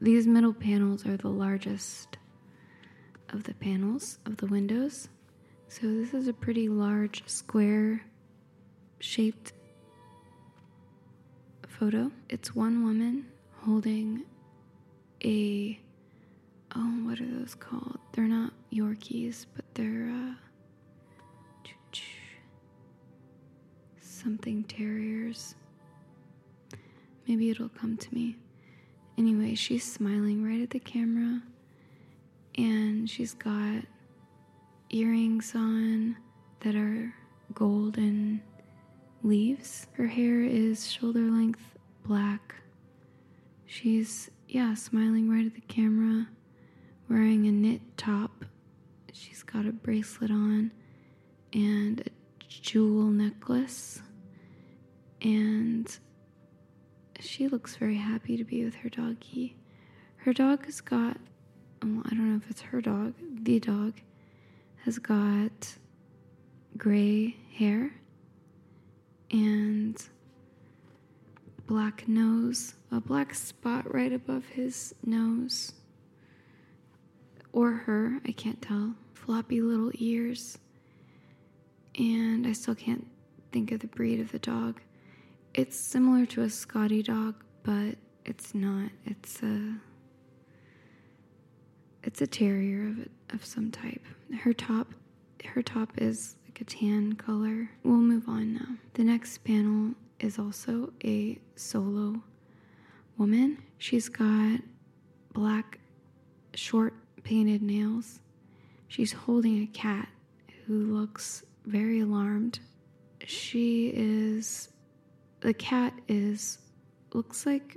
These 0.00 0.26
middle 0.26 0.52
panels 0.52 1.06
are 1.06 1.16
the 1.16 1.28
largest 1.28 2.17
of 3.30 3.44
the 3.44 3.54
panels 3.54 4.18
of 4.26 4.36
the 4.38 4.46
windows. 4.46 5.08
So, 5.68 5.86
this 5.86 6.14
is 6.14 6.28
a 6.28 6.32
pretty 6.32 6.68
large 6.68 7.22
square 7.28 8.02
shaped 9.00 9.52
photo. 11.68 12.10
It's 12.28 12.54
one 12.54 12.84
woman 12.84 13.26
holding 13.60 14.22
a 15.24 15.78
oh, 16.74 16.80
what 17.04 17.20
are 17.20 17.26
those 17.26 17.54
called? 17.54 17.98
They're 18.12 18.24
not 18.24 18.52
Yorkies, 18.72 19.46
but 19.54 19.64
they're 19.74 20.10
uh, 20.10 20.34
something 24.18 24.64
terriers. 24.64 25.54
Maybe 27.26 27.50
it'll 27.50 27.68
come 27.68 27.96
to 27.96 28.14
me. 28.14 28.36
Anyway, 29.16 29.54
she's 29.54 29.90
smiling 29.90 30.44
right 30.44 30.60
at 30.60 30.70
the 30.70 30.78
camera, 30.78 31.42
and 32.58 33.08
she's 33.08 33.32
got 33.34 33.84
earrings 34.90 35.54
on 35.54 36.16
that 36.60 36.74
are 36.74 37.14
golden 37.54 38.42
leaves. 39.22 39.86
Her 39.92 40.06
hair 40.06 40.42
is 40.42 40.90
shoulder 40.90 41.20
length 41.20 41.78
black. 42.04 42.56
She's 43.64 44.30
yeah, 44.48 44.74
smiling 44.74 45.30
right 45.30 45.46
at 45.46 45.54
the 45.54 45.60
camera, 45.62 46.26
wearing 47.08 47.46
a 47.46 47.52
knit 47.52 47.80
top. 47.96 48.44
She's 49.12 49.42
got 49.42 49.66
a 49.66 49.72
bracelet 49.72 50.30
on 50.30 50.72
and 51.52 52.00
a 52.00 52.10
jewel 52.48 53.04
necklace. 53.04 54.00
And 55.20 55.96
she 57.20 57.48
looks 57.48 57.76
very 57.76 57.96
happy 57.96 58.36
to 58.36 58.44
be 58.44 58.64
with 58.64 58.74
her 58.76 58.88
doggy. 58.88 59.56
Her 60.16 60.32
dog 60.32 60.64
has 60.66 60.80
got, 60.80 61.18
well, 61.82 62.02
I 62.06 62.10
don't 62.10 62.30
know 62.30 62.36
if 62.36 62.50
it's 62.50 62.60
her 62.62 62.80
dog, 62.80 63.14
the 63.42 63.60
dog 63.60 63.94
has 64.84 64.98
got 64.98 65.74
gray 66.76 67.36
hair 67.54 67.92
and 69.30 70.02
black 71.66 72.08
nose, 72.08 72.74
a 72.90 73.00
black 73.00 73.34
spot 73.34 73.92
right 73.92 74.12
above 74.12 74.46
his 74.46 74.94
nose. 75.04 75.72
Or 77.52 77.72
her, 77.72 78.20
I 78.26 78.32
can't 78.32 78.60
tell. 78.62 78.94
Floppy 79.14 79.60
little 79.60 79.90
ears. 79.94 80.58
And 81.98 82.46
I 82.46 82.52
still 82.52 82.74
can't 82.74 83.06
think 83.52 83.72
of 83.72 83.80
the 83.80 83.86
breed 83.88 84.20
of 84.20 84.32
the 84.32 84.38
dog. 84.38 84.80
It's 85.54 85.76
similar 85.76 86.24
to 86.26 86.42
a 86.42 86.50
Scotty 86.50 87.02
dog, 87.02 87.34
but 87.62 87.96
it's 88.24 88.54
not. 88.54 88.90
It's 89.04 89.42
a 89.42 89.74
it's 92.08 92.22
a 92.22 92.26
terrier 92.26 92.88
of 92.88 93.06
of 93.34 93.44
some 93.44 93.70
type. 93.70 94.02
Her 94.40 94.54
top 94.54 94.88
her 95.44 95.60
top 95.60 95.90
is 95.98 96.36
like 96.46 96.58
a 96.62 96.64
tan 96.64 97.12
color. 97.12 97.70
We'll 97.84 97.96
move 97.98 98.26
on 98.30 98.54
now. 98.54 98.78
The 98.94 99.04
next 99.04 99.44
panel 99.44 99.92
is 100.18 100.38
also 100.38 100.90
a 101.04 101.38
solo 101.54 102.22
woman. 103.18 103.58
She's 103.76 104.08
got 104.08 104.60
black 105.34 105.80
short 106.54 106.94
painted 107.24 107.60
nails. 107.60 108.20
She's 108.88 109.12
holding 109.12 109.62
a 109.62 109.66
cat 109.66 110.08
who 110.64 110.94
looks 110.98 111.44
very 111.66 112.00
alarmed. 112.00 112.58
She 113.26 113.92
is 113.94 114.70
the 115.40 115.52
cat 115.52 115.92
is 116.08 116.56
looks 117.12 117.44
like 117.44 117.76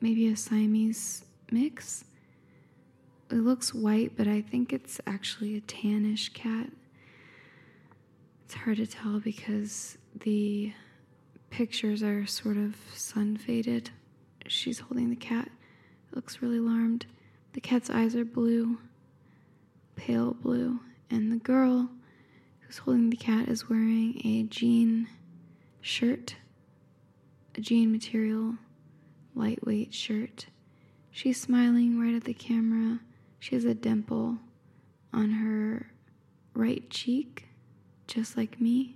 maybe 0.00 0.26
a 0.26 0.36
Siamese 0.36 1.24
mix. 1.52 2.02
It 3.32 3.38
looks 3.38 3.72
white, 3.72 4.12
but 4.16 4.28
I 4.28 4.42
think 4.42 4.72
it's 4.72 5.00
actually 5.06 5.56
a 5.56 5.62
tannish 5.62 6.32
cat. 6.34 6.70
It's 8.44 8.54
hard 8.54 8.76
to 8.76 8.86
tell 8.86 9.20
because 9.20 9.96
the 10.20 10.72
pictures 11.50 12.02
are 12.02 12.26
sort 12.26 12.58
of 12.58 12.76
sun 12.94 13.36
faded. 13.36 13.90
She's 14.46 14.80
holding 14.80 15.08
the 15.10 15.16
cat. 15.16 15.48
It 15.48 16.14
looks 16.16 16.42
really 16.42 16.58
alarmed. 16.58 17.06
The 17.54 17.60
cat's 17.60 17.88
eyes 17.88 18.14
are 18.14 18.24
blue, 18.24 18.78
pale 19.96 20.34
blue, 20.34 20.80
and 21.10 21.32
the 21.32 21.36
girl 21.36 21.88
who's 22.60 22.78
holding 22.78 23.10
the 23.10 23.16
cat 23.16 23.48
is 23.48 23.68
wearing 23.68 24.20
a 24.24 24.42
jean 24.44 25.08
shirt 25.80 26.36
a 27.54 27.60
jean 27.60 27.92
material, 27.92 28.54
lightweight 29.34 29.92
shirt. 29.92 30.46
She's 31.10 31.40
smiling 31.40 32.00
right 32.00 32.14
at 32.14 32.24
the 32.24 32.34
camera. 32.34 33.00
She 33.42 33.56
has 33.56 33.64
a 33.64 33.74
dimple 33.74 34.38
on 35.12 35.32
her 35.32 35.90
right 36.54 36.88
cheek, 36.90 37.48
just 38.06 38.36
like 38.36 38.60
me. 38.60 38.94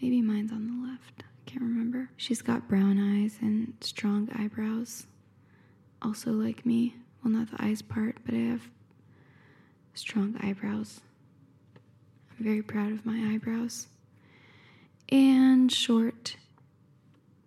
Maybe 0.00 0.22
mine's 0.22 0.52
on 0.52 0.68
the 0.68 0.88
left. 0.88 1.24
I 1.24 1.50
can't 1.50 1.62
remember. 1.62 2.08
She's 2.16 2.42
got 2.42 2.68
brown 2.68 2.96
eyes 3.00 3.38
and 3.40 3.74
strong 3.80 4.28
eyebrows, 4.38 5.08
also 6.00 6.30
like 6.30 6.64
me. 6.64 6.94
Well, 7.24 7.32
not 7.32 7.50
the 7.50 7.60
eyes 7.60 7.82
part, 7.82 8.18
but 8.24 8.36
I 8.36 8.38
have 8.38 8.70
strong 9.94 10.36
eyebrows. 10.40 11.00
I'm 12.38 12.44
very 12.44 12.62
proud 12.62 12.92
of 12.92 13.04
my 13.04 13.34
eyebrows. 13.34 13.88
And 15.08 15.72
short 15.72 16.36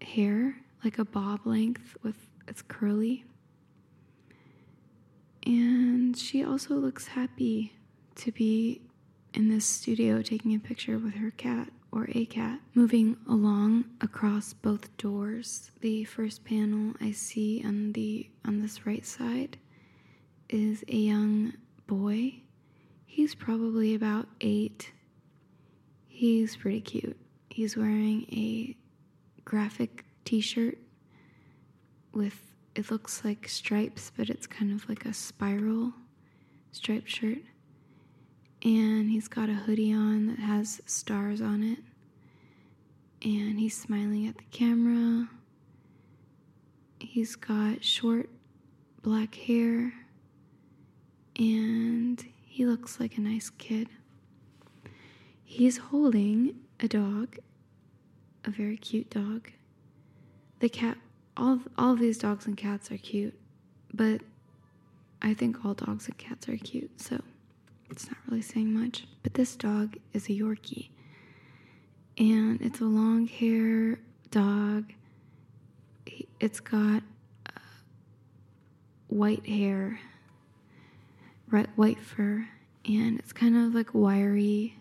hair, 0.02 0.58
like 0.84 0.98
a 0.98 1.06
bob 1.06 1.46
length 1.48 1.96
with 2.04 2.28
it's 2.46 2.62
curly. 2.62 3.24
And 5.46 6.18
she 6.18 6.44
also 6.44 6.76
looks 6.76 7.08
happy 7.08 7.74
to 8.16 8.32
be 8.32 8.82
in 9.34 9.50
this 9.50 9.66
studio 9.66 10.22
taking 10.22 10.54
a 10.54 10.60
picture 10.60 10.98
with 10.98 11.16
her 11.16 11.32
cat 11.32 11.70
or 11.92 12.08
a 12.14 12.26
cat 12.26 12.60
moving 12.74 13.18
along 13.28 13.86
across 14.02 14.54
both 14.54 14.96
doors. 14.98 15.72
The 15.82 16.04
first 16.04 16.44
panel 16.46 16.94
I 17.02 17.12
see 17.12 17.64
on 17.66 17.94
the 17.94 18.30
on 18.46 18.62
this 18.62 18.86
right 18.86 19.06
side 19.06 19.58
is 20.50 20.84
a 20.88 20.96
young 20.96 21.54
boy. 21.88 22.42
He's 23.06 23.36
probably 23.36 23.96
about 23.96 24.28
8. 24.42 24.92
He's 26.08 26.56
pretty 26.56 26.82
cute. 26.82 27.18
He's 27.50 27.76
wearing 27.76 28.24
a 28.32 28.76
graphic 29.46 30.06
t 30.26 30.42
shirt 30.42 30.78
with 32.14 32.49
it 32.76 32.92
looks 32.92 33.24
like 33.26 33.48
stripes, 33.48 34.12
but 34.16 34.30
it's 34.30 34.48
kind 34.48 34.72
of 34.72 34.88
like 34.88 35.06
a 35.06 35.14
spiral 35.14 35.94
striped 36.72 37.10
shirt. 37.10 37.40
And 38.64 39.10
he's 39.10 39.28
got 39.28 39.50
a 39.50 39.54
hoodie 39.54 39.94
on 39.94 40.28
that 40.28 40.40
has 40.40 40.82
stars 40.86 41.42
on 41.42 41.64
it. 41.64 41.80
And 43.22 43.60
he's 43.60 43.78
smiling 43.80 44.28
at 44.28 44.38
the 44.38 44.44
camera. 44.52 45.30
He's 47.00 47.36
got 47.36 47.84
short 47.84 48.30
black 49.02 49.36
hair. 49.36 49.94
And 51.38 52.24
he 52.44 52.66
looks 52.66 53.00
like 53.00 53.18
a 53.18 53.22
nice 53.22 53.50
kid. 53.50 53.88
He's 55.44 55.78
holding 55.78 56.56
a 56.80 56.88
dog 56.88 57.38
a 58.46 58.52
very 58.52 58.78
cute 58.78 59.10
dog. 59.10 59.52
The 60.60 60.70
cat, 60.70 60.98
all 61.38 61.60
all 61.78 61.96
these 61.96 62.18
dogs 62.18 62.46
and 62.46 62.58
cats 62.58 62.92
are 62.92 62.98
cute, 62.98 63.38
but 63.94 64.22
I 65.22 65.34
think 65.34 65.64
all 65.66 65.74
dogs 65.74 66.08
and 66.08 66.18
cats 66.18 66.48
are 66.50 66.58
cute, 66.58 67.02
so 67.02 67.22
it's 67.90 68.08
not 68.08 68.18
really 68.28 68.42
saying 68.42 68.74
much. 68.74 69.06
But 69.24 69.34
this 69.34 69.56
dog 69.56 69.98
is 70.14 70.28
a 70.28 70.34
Yorkie, 70.34 70.90
and 72.18 72.62
it's 72.62 72.80
a 72.80 72.86
long 72.86 73.28
hair 73.28 74.00
dog. 74.32 74.94
It's 76.40 76.60
got 76.60 77.04
uh, 77.48 77.60
white 79.08 79.46
hair, 79.46 80.00
white 81.76 82.00
fur, 82.00 82.48
and 82.86 83.20
it's 83.20 83.34
kind 83.34 83.58
of 83.58 83.74
like 83.76 83.94
wiry 83.94 84.76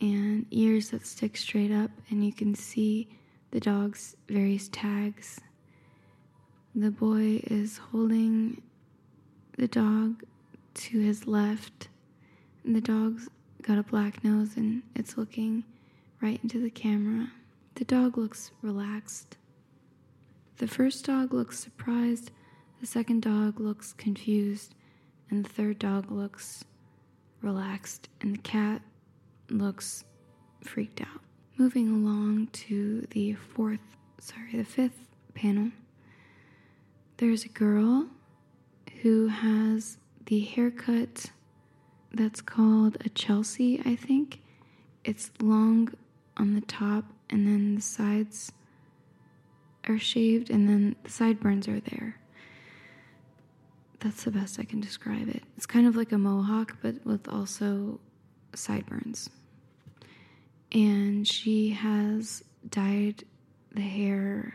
and 0.00 0.46
ears 0.50 0.90
that 0.90 1.06
stick 1.06 1.36
straight 1.36 1.70
up, 1.70 1.90
and 2.10 2.24
you 2.24 2.32
can 2.32 2.54
see 2.54 3.08
the 3.50 3.60
dog's 3.60 4.16
various 4.28 4.68
tags. 4.68 5.40
The 6.74 6.90
boy 6.90 7.42
is 7.44 7.78
holding 7.78 8.62
the 9.58 9.68
dog 9.68 10.22
to 10.74 11.00
his 11.00 11.26
left, 11.26 11.88
and 12.64 12.76
the 12.76 12.80
dog's 12.80 13.28
got 13.62 13.78
a 13.78 13.82
black 13.82 14.22
nose 14.24 14.56
and 14.56 14.82
it's 14.94 15.18
looking 15.18 15.64
right 16.20 16.40
into 16.42 16.60
the 16.60 16.70
camera. 16.70 17.30
The 17.74 17.84
dog 17.84 18.16
looks 18.16 18.50
relaxed. 18.62 19.36
The 20.58 20.68
first 20.68 21.04
dog 21.04 21.32
looks 21.32 21.58
surprised, 21.58 22.30
the 22.80 22.86
second 22.86 23.22
dog 23.22 23.58
looks 23.60 23.92
confused, 23.94 24.74
and 25.30 25.44
the 25.44 25.48
third 25.48 25.78
dog 25.78 26.10
looks 26.10 26.64
relaxed, 27.42 28.08
and 28.20 28.34
the 28.34 28.42
cat 28.42 28.82
looks 29.48 30.04
freaked 30.62 31.00
out. 31.00 31.20
Moving 31.60 31.90
along 31.90 32.46
to 32.52 33.06
the 33.10 33.34
fourth, 33.34 33.80
sorry, 34.18 34.56
the 34.56 34.64
fifth 34.64 35.04
panel, 35.34 35.72
there's 37.18 37.44
a 37.44 37.50
girl 37.50 38.08
who 39.02 39.28
has 39.28 39.98
the 40.24 40.40
haircut 40.40 41.32
that's 42.14 42.40
called 42.40 42.96
a 43.04 43.10
Chelsea, 43.10 43.78
I 43.84 43.94
think. 43.94 44.40
It's 45.04 45.32
long 45.42 45.92
on 46.38 46.54
the 46.54 46.62
top, 46.62 47.04
and 47.28 47.46
then 47.46 47.74
the 47.74 47.82
sides 47.82 48.52
are 49.86 49.98
shaved, 49.98 50.48
and 50.48 50.66
then 50.66 50.96
the 51.04 51.10
sideburns 51.10 51.68
are 51.68 51.80
there. 51.80 52.16
That's 53.98 54.24
the 54.24 54.30
best 54.30 54.58
I 54.58 54.64
can 54.64 54.80
describe 54.80 55.28
it. 55.28 55.42
It's 55.58 55.66
kind 55.66 55.86
of 55.86 55.94
like 55.94 56.10
a 56.10 56.16
mohawk, 56.16 56.78
but 56.80 57.04
with 57.04 57.28
also 57.28 58.00
sideburns 58.54 59.28
and 60.72 61.26
she 61.26 61.70
has 61.70 62.44
dyed 62.68 63.24
the 63.72 63.80
hair 63.80 64.54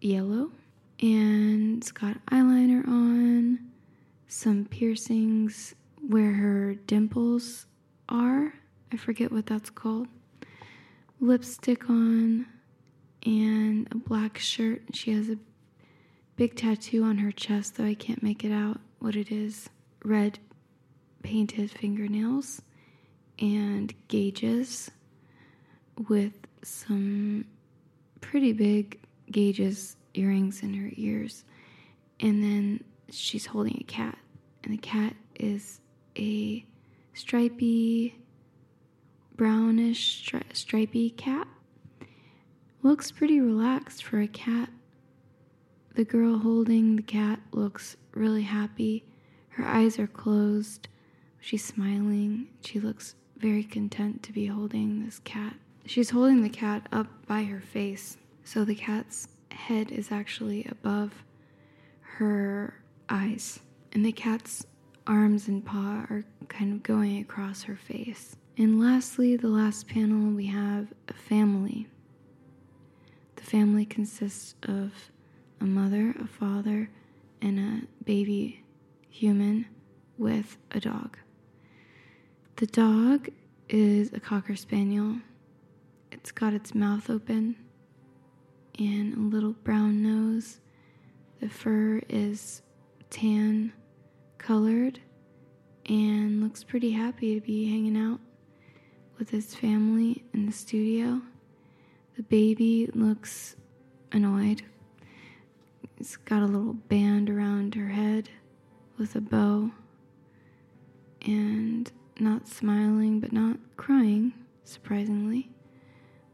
yellow 0.00 0.50
and 1.00 1.78
it's 1.78 1.92
got 1.92 2.24
eyeliner 2.26 2.86
on, 2.86 3.58
some 4.28 4.64
piercings 4.64 5.74
where 6.08 6.32
her 6.32 6.74
dimples 6.74 7.66
are. 8.08 8.54
I 8.92 8.96
forget 8.96 9.32
what 9.32 9.46
that's 9.46 9.70
called. 9.70 10.08
Lipstick 11.20 11.88
on 11.88 12.46
and 13.24 13.88
a 13.90 13.96
black 13.96 14.38
shirt. 14.38 14.82
She 14.92 15.12
has 15.12 15.28
a 15.28 15.38
big 16.36 16.56
tattoo 16.56 17.02
on 17.04 17.18
her 17.18 17.32
chest, 17.32 17.76
though 17.76 17.84
I 17.84 17.94
can't 17.94 18.22
make 18.22 18.44
it 18.44 18.52
out 18.52 18.80
what 18.98 19.16
it 19.16 19.30
is. 19.30 19.68
Red 20.04 20.38
painted 21.22 21.70
fingernails 21.70 22.62
and 23.38 23.94
gauges 24.08 24.90
with 26.08 26.32
some 26.62 27.44
pretty 28.20 28.52
big 28.52 29.00
gauges 29.30 29.96
earrings 30.14 30.62
in 30.62 30.74
her 30.74 30.90
ears. 30.94 31.44
And 32.20 32.42
then 32.42 32.84
she's 33.10 33.46
holding 33.46 33.78
a 33.80 33.84
cat, 33.84 34.18
and 34.62 34.72
the 34.72 34.78
cat 34.78 35.14
is 35.38 35.80
a 36.16 36.64
stripy, 37.12 38.16
brownish, 39.36 40.24
stri- 40.24 40.56
stripy 40.56 41.10
cat. 41.10 41.48
Looks 42.82 43.10
pretty 43.10 43.40
relaxed 43.40 44.04
for 44.04 44.20
a 44.20 44.28
cat. 44.28 44.68
The 45.94 46.04
girl 46.04 46.38
holding 46.38 46.96
the 46.96 47.02
cat 47.02 47.40
looks 47.52 47.96
really 48.14 48.42
happy. 48.42 49.04
Her 49.50 49.64
eyes 49.64 49.98
are 49.98 50.06
closed. 50.06 50.88
She's 51.40 51.64
smiling. 51.64 52.48
She 52.62 52.80
looks 52.80 53.14
very 53.36 53.64
content 53.64 54.22
to 54.24 54.32
be 54.32 54.46
holding 54.46 55.04
this 55.04 55.20
cat. 55.20 55.54
She's 55.86 56.10
holding 56.10 56.42
the 56.42 56.48
cat 56.48 56.86
up 56.92 57.06
by 57.26 57.44
her 57.44 57.60
face, 57.60 58.16
so 58.42 58.64
the 58.64 58.74
cat's 58.74 59.28
head 59.50 59.92
is 59.92 60.10
actually 60.10 60.66
above 60.70 61.24
her 62.00 62.80
eyes, 63.08 63.60
and 63.92 64.04
the 64.04 64.12
cat's 64.12 64.66
arms 65.06 65.46
and 65.46 65.64
paw 65.64 66.06
are 66.08 66.24
kind 66.48 66.72
of 66.72 66.82
going 66.82 67.18
across 67.18 67.64
her 67.64 67.76
face. 67.76 68.36
And 68.56 68.80
lastly, 68.80 69.36
the 69.36 69.48
last 69.48 69.86
panel, 69.86 70.30
we 70.32 70.46
have 70.46 70.88
a 71.08 71.12
family. 71.12 71.88
The 73.36 73.42
family 73.42 73.84
consists 73.84 74.54
of 74.62 74.92
a 75.60 75.64
mother, 75.64 76.14
a 76.18 76.26
father, 76.26 76.88
and 77.42 77.58
a 77.58 78.04
baby 78.04 78.64
human 79.10 79.66
with 80.16 80.56
a 80.70 80.80
dog. 80.80 81.18
The 82.56 82.66
dog 82.66 83.28
is 83.68 84.12
a 84.12 84.20
Cocker 84.20 84.56
Spaniel. 84.56 85.16
It's 86.24 86.32
got 86.32 86.54
its 86.54 86.74
mouth 86.74 87.10
open 87.10 87.54
and 88.78 89.12
a 89.12 89.20
little 89.36 89.52
brown 89.52 90.02
nose. 90.02 90.58
The 91.40 91.50
fur 91.50 92.00
is 92.08 92.62
tan 93.10 93.74
colored 94.38 95.00
and 95.84 96.42
looks 96.42 96.64
pretty 96.64 96.92
happy 96.92 97.34
to 97.34 97.46
be 97.46 97.68
hanging 97.70 97.98
out 97.98 98.20
with 99.18 99.28
his 99.28 99.54
family 99.54 100.24
in 100.32 100.46
the 100.46 100.52
studio. 100.52 101.20
The 102.16 102.22
baby 102.22 102.88
looks 102.94 103.56
annoyed. 104.10 104.62
It's 105.98 106.16
got 106.16 106.40
a 106.40 106.46
little 106.46 106.72
band 106.72 107.28
around 107.28 107.74
her 107.74 107.88
head 107.88 108.30
with 108.96 109.14
a 109.14 109.20
bow 109.20 109.72
and 111.20 111.92
not 112.18 112.48
smiling 112.48 113.20
but 113.20 113.30
not 113.30 113.58
crying, 113.76 114.32
surprisingly. 114.64 115.50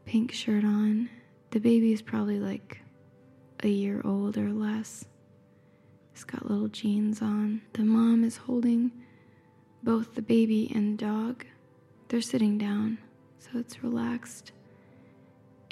Pink 0.05 0.31
shirt 0.31 0.63
on. 0.63 1.09
The 1.51 1.59
baby 1.59 1.93
is 1.93 2.01
probably 2.01 2.39
like 2.39 2.81
a 3.63 3.67
year 3.67 4.01
old 4.03 4.37
or 4.37 4.51
less. 4.51 5.05
He's 6.13 6.23
got 6.23 6.49
little 6.49 6.67
jeans 6.67 7.21
on. 7.21 7.61
The 7.73 7.83
mom 7.83 8.23
is 8.23 8.37
holding 8.37 8.91
both 9.83 10.15
the 10.15 10.21
baby 10.21 10.71
and 10.73 10.97
the 10.97 11.05
dog. 11.05 11.45
They're 12.09 12.21
sitting 12.21 12.57
down, 12.57 12.97
so 13.39 13.49
it's 13.55 13.83
relaxed. 13.83 14.51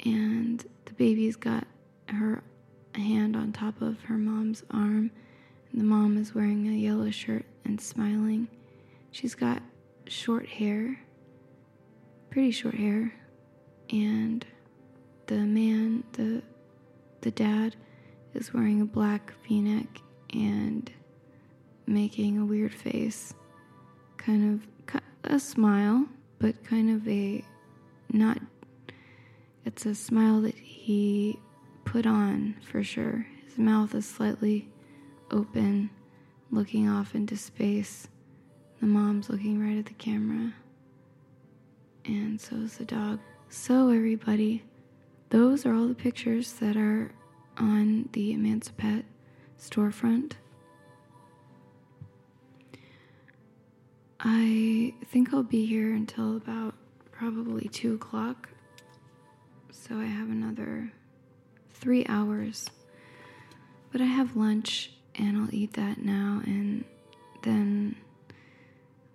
And 0.04 0.64
the 0.86 0.94
baby's 0.94 1.36
got 1.36 1.66
her 2.08 2.42
hand 2.94 3.36
on 3.36 3.52
top 3.52 3.80
of 3.82 4.00
her 4.02 4.16
mom's 4.16 4.64
arm, 4.70 5.10
and 5.70 5.80
the 5.80 5.84
mom 5.84 6.16
is 6.16 6.34
wearing 6.34 6.66
a 6.66 6.72
yellow 6.72 7.10
shirt 7.10 7.44
and 7.64 7.80
smiling. 7.80 8.48
She's 9.10 9.34
got 9.34 9.62
short 10.06 10.46
hair, 10.48 11.00
pretty 12.30 12.50
short 12.50 12.74
hair, 12.74 13.12
and 13.90 14.44
the 15.26 15.36
man, 15.36 16.04
the 16.12 16.42
the 17.20 17.30
dad, 17.30 17.76
is 18.34 18.54
wearing 18.54 18.80
a 18.80 18.86
black 18.86 19.32
V-neck 19.46 20.00
and 20.32 20.90
making 21.86 22.38
a 22.38 22.44
weird 22.44 22.72
face, 22.72 23.34
kind 24.16 24.60
of 24.86 25.00
a 25.24 25.38
smile, 25.38 26.06
but 26.38 26.62
kind 26.64 26.90
of 26.90 27.06
a 27.06 27.44
not. 28.12 28.38
It's 29.64 29.84
a 29.84 29.94
smile 29.94 30.40
that 30.42 30.54
he 30.54 31.38
put 31.84 32.06
on 32.06 32.56
for 32.62 32.82
sure. 32.82 33.26
His 33.44 33.58
mouth 33.58 33.94
is 33.94 34.06
slightly 34.06 34.68
open, 35.30 35.90
looking 36.50 36.88
off 36.88 37.14
into 37.14 37.36
space. 37.36 38.08
The 38.80 38.86
mom's 38.86 39.28
looking 39.28 39.60
right 39.60 39.78
at 39.78 39.86
the 39.86 39.92
camera, 39.94 40.54
and 42.06 42.40
so 42.40 42.56
is 42.56 42.78
the 42.78 42.86
dog. 42.86 43.20
So, 43.52 43.88
everybody, 43.88 44.62
those 45.30 45.66
are 45.66 45.74
all 45.74 45.88
the 45.88 45.94
pictures 45.94 46.52
that 46.60 46.76
are 46.76 47.10
on 47.58 48.08
the 48.12 48.32
Emancipet 48.32 49.02
storefront. 49.58 50.34
I 54.20 54.94
think 55.04 55.34
I'll 55.34 55.42
be 55.42 55.66
here 55.66 55.92
until 55.92 56.36
about 56.36 56.74
probably 57.10 57.68
2 57.68 57.94
o'clock, 57.94 58.50
so 59.72 59.96
I 59.96 60.04
have 60.04 60.30
another 60.30 60.92
three 61.70 62.06
hours. 62.06 62.70
But 63.90 64.00
I 64.00 64.04
have 64.04 64.36
lunch 64.36 64.92
and 65.16 65.36
I'll 65.36 65.52
eat 65.52 65.72
that 65.72 65.98
now, 65.98 66.40
and 66.46 66.84
then 67.42 67.96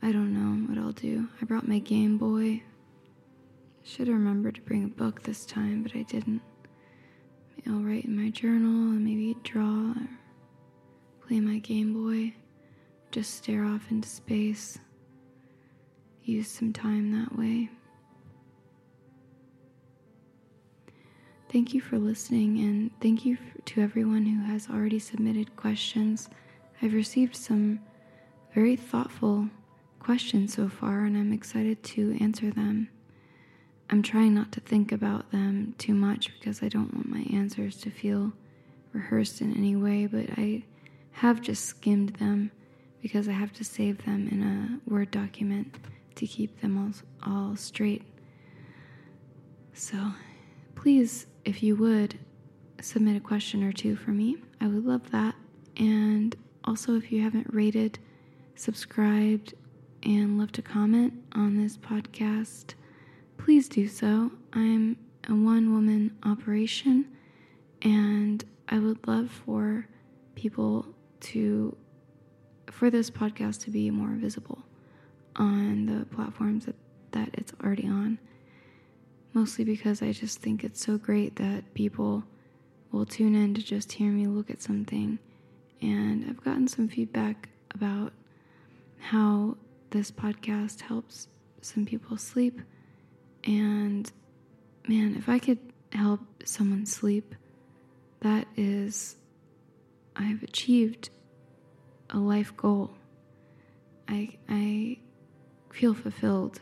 I 0.02 0.12
don't 0.12 0.34
know 0.34 0.68
what 0.68 0.78
I'll 0.78 0.92
do. 0.92 1.30
I 1.42 1.46
brought 1.46 1.70
my 1.70 1.80
Game 1.80 2.18
Boy. 2.18 2.64
Should 3.88 4.08
have 4.08 4.16
remembered 4.18 4.56
to 4.56 4.62
bring 4.62 4.84
a 4.84 4.88
book 4.88 5.22
this 5.22 5.46
time, 5.46 5.84
but 5.84 5.96
I 5.96 6.02
didn't. 6.02 6.42
I'll 7.68 7.84
write 7.84 8.06
in 8.06 8.20
my 8.20 8.32
journal 8.32 8.92
and 8.92 9.06
maybe 9.06 9.38
draw 9.44 9.92
or 9.92 10.10
play 11.26 11.40
my 11.40 11.60
Game 11.60 11.94
Boy, 11.94 12.34
just 13.12 13.36
stare 13.36 13.64
off 13.64 13.92
into 13.92 14.10
space, 14.10 14.80
use 16.24 16.50
some 16.50 16.74
time 16.74 17.12
that 17.12 17.38
way. 17.38 17.70
Thank 21.50 21.76
you 21.76 21.80
for 21.80 22.00
listening, 22.00 22.60
and 22.60 22.92
thank 23.02 23.24
you 23.24 23.38
to 23.66 23.82
everyone 23.82 24.26
who 24.26 24.52
has 24.52 24.68
already 24.68 25.00
submitted 25.00 25.56
questions. 25.56 26.28
I've 26.82 26.94
received 26.94 27.36
some 27.36 27.80
very 28.56 28.76
thoughtful 28.76 29.48
questions 30.00 30.56
so 30.56 30.70
far, 30.70 31.02
and 31.02 31.16
I'm 31.16 31.32
excited 31.32 31.84
to 31.84 32.18
answer 32.20 32.50
them. 32.50 32.90
I'm 33.90 34.02
trying 34.02 34.34
not 34.34 34.52
to 34.54 34.60
think 34.60 34.92
about 34.92 35.32
them 35.32 35.76
too 35.78 35.94
much 35.94 36.32
because 36.38 36.64
I 36.64 36.70
don't 36.70 36.94
want 36.94 37.10
my 37.10 37.26
answers 37.38 37.78
to 37.78 37.92
feel 37.92 38.34
rehearsed 38.94 39.42
in 39.42 39.56
any 39.56 39.76
way, 39.76 40.08
but 40.08 40.26
I 40.38 40.64
have 41.12 41.42
just 41.42 41.66
skimmed 41.66 42.16
them 42.16 42.52
because 43.02 43.28
I 43.28 43.34
have 43.34 43.54
to 43.54 43.64
save 43.64 44.04
them 44.06 44.28
in 44.32 44.42
a 44.42 44.90
Word 44.90 45.12
document 45.12 45.78
to 46.16 46.26
keep 46.26 46.62
them 46.62 46.78
all, 47.24 47.32
all 47.32 47.56
straight. 47.56 48.02
So 49.74 49.98
please, 50.76 51.28
if 51.44 51.62
you 51.62 51.76
would, 51.76 52.18
submit 52.82 53.18
a 53.18 53.20
question 53.20 53.64
or 53.64 53.72
two 53.72 53.96
for 53.96 54.12
me. 54.12 54.38
I 54.60 54.68
would 54.68 54.86
love 54.86 55.12
that. 55.12 55.36
And 55.78 56.36
also, 56.64 56.96
if 56.96 57.12
you 57.12 57.22
haven't 57.22 57.54
rated, 57.54 58.00
subscribed, 58.56 59.54
and 60.04 60.40
left 60.40 60.58
a 60.58 60.62
comment 60.62 61.14
on 61.34 61.58
this 61.58 61.78
podcast, 61.78 62.74
please 63.38 63.68
do 63.70 63.88
so. 63.88 64.32
I'm 64.54 64.98
a 65.28 65.34
one 65.34 65.74
woman 65.74 66.18
operation, 66.24 67.06
and 67.82 68.44
I 68.70 68.80
would 68.80 69.08
love 69.08 69.30
for 69.30 69.88
people 70.36 70.86
to, 71.22 71.76
for 72.72 72.90
this 72.90 73.10
podcast 73.10 73.64
to 73.64 73.72
be 73.72 73.90
more 73.92 74.16
visible 74.16 74.60
on 75.36 75.86
the 75.86 76.06
platforms 76.06 76.66
that, 76.66 76.76
that 77.12 77.30
it's 77.34 77.54
already 77.64 77.88
on. 77.88 78.20
Mostly 79.34 79.66
because 79.66 80.02
I 80.02 80.12
just 80.12 80.42
think 80.42 80.64
it's 80.64 80.84
so 80.84 80.98
great 80.98 81.36
that 81.36 81.74
people 81.74 82.24
will 82.92 83.06
tune 83.06 83.36
in 83.36 83.54
to 83.54 83.62
just 83.62 83.92
hear 83.92 84.12
me 84.12 84.28
look 84.28 84.50
at 84.50 84.62
something. 84.62 85.20
And 85.82 86.26
I've 86.30 86.44
gotten 86.44 86.68
some 86.68 86.88
feedback 86.88 87.50
about 87.74 88.14
how 88.98 89.58
this 89.90 90.10
podcast 90.10 90.82
helps 90.82 91.28
some 91.62 91.86
people 91.86 92.18
sleep 92.18 92.62
and 93.46 94.12
man, 94.88 95.16
if 95.18 95.30
I 95.30 95.40
could 95.40 95.60
help 95.92 96.22
someone 96.44 96.86
sleep, 96.86 97.36
that 98.22 98.48
is, 98.56 99.16
I 100.16 100.24
have 100.24 100.44
achieved 100.44 101.10
a 102.10 102.18
life 102.18 102.56
goal. 102.58 102.92
I, 104.08 104.38
I 104.50 104.98
feel 105.72 105.94
fulfilled 105.94 106.60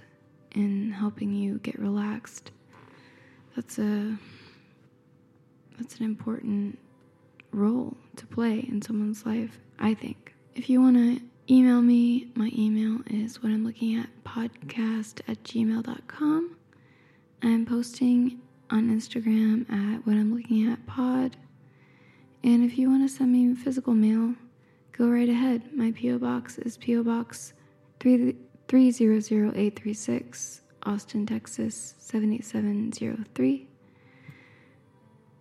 in 0.55 0.91
helping 0.91 1.33
you 1.33 1.59
get 1.59 1.79
relaxed. 1.79 2.51
That's 3.55 3.77
a 3.79 4.17
that's 5.77 5.97
an 5.97 6.05
important 6.05 6.79
role 7.51 7.97
to 8.15 8.25
play 8.27 8.59
in 8.59 8.81
someone's 8.81 9.25
life, 9.25 9.59
I 9.79 9.93
think. 9.93 10.33
If 10.55 10.69
you 10.69 10.81
want 10.81 10.97
to 10.97 11.21
email 11.53 11.81
me, 11.81 12.27
my 12.35 12.51
email 12.55 12.99
is 13.07 13.41
what 13.41 13.51
I'm 13.51 13.65
looking 13.65 13.97
at 13.97 14.07
podcast 14.23 15.21
at 15.27 15.43
gmail.com. 15.43 16.55
I'm 17.43 17.65
posting 17.65 18.39
on 18.69 18.89
Instagram 18.89 19.69
at 19.69 20.07
what 20.07 20.15
I'm 20.15 20.33
looking 20.33 20.71
at 20.71 20.87
pod. 20.87 21.35
And 22.41 22.63
if 22.63 22.77
you 22.77 22.89
want 22.89 23.05
to 23.07 23.13
send 23.13 23.33
me 23.33 23.53
physical 23.53 23.93
mail, 23.93 24.35
go 24.93 25.07
right 25.07 25.27
ahead. 25.27 25.73
My 25.73 25.91
P.O. 25.91 26.19
Box 26.19 26.57
is 26.59 26.77
P.O. 26.77 27.03
Box 27.03 27.51
300836, 27.99 30.61
Austin, 30.83 31.25
Texas 31.25 31.95
78703. 31.99 33.67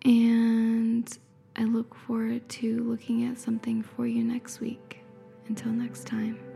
And 0.04 1.16
I 1.54 1.62
look 1.64 1.94
forward 1.94 2.48
to 2.48 2.82
looking 2.82 3.26
at 3.26 3.38
something 3.38 3.82
for 3.82 4.08
you 4.08 4.24
next 4.24 4.58
week. 4.60 5.04
Until 5.48 5.70
next 5.70 6.06
time. 6.06 6.51